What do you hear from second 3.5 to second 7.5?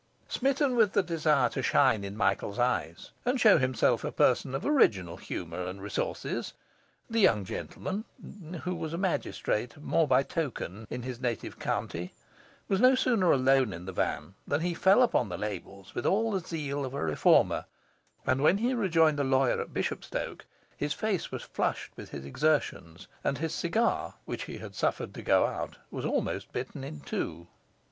himself a person of original humour and resources, the young